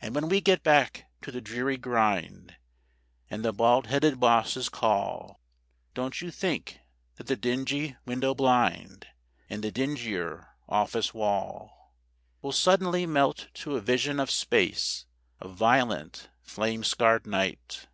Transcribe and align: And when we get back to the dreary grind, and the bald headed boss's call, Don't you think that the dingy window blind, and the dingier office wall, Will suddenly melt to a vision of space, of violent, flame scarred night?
And 0.00 0.14
when 0.14 0.28
we 0.28 0.40
get 0.40 0.62
back 0.62 1.10
to 1.22 1.32
the 1.32 1.40
dreary 1.40 1.76
grind, 1.76 2.54
and 3.28 3.44
the 3.44 3.52
bald 3.52 3.88
headed 3.88 4.20
boss's 4.20 4.68
call, 4.68 5.40
Don't 5.92 6.20
you 6.22 6.30
think 6.30 6.78
that 7.16 7.26
the 7.26 7.34
dingy 7.34 7.96
window 8.06 8.32
blind, 8.32 9.08
and 9.48 9.64
the 9.64 9.72
dingier 9.72 10.50
office 10.68 11.12
wall, 11.12 11.96
Will 12.42 12.52
suddenly 12.52 13.06
melt 13.06 13.48
to 13.54 13.74
a 13.74 13.80
vision 13.80 14.20
of 14.20 14.30
space, 14.30 15.06
of 15.40 15.56
violent, 15.56 16.28
flame 16.42 16.84
scarred 16.84 17.26
night? 17.26 17.88